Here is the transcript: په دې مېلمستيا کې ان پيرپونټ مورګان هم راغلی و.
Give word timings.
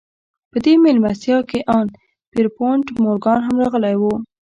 په 0.51 0.57
دې 0.63 0.73
مېلمستيا 0.83 1.37
کې 1.49 1.59
ان 1.75 1.85
پيرپونټ 2.31 2.85
مورګان 3.03 3.39
هم 3.45 3.55
راغلی 3.63 3.95
و. 3.97 4.03